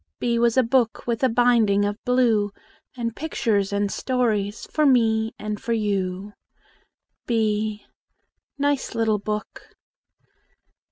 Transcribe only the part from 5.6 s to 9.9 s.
for you. b Nice little book!